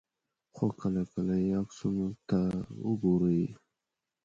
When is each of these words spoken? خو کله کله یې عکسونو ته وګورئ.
خو 0.55 0.65
کله 0.79 1.01
کله 1.11 1.35
یې 1.45 1.51
عکسونو 1.61 2.07
ته 2.29 2.39
وګورئ. 2.87 3.43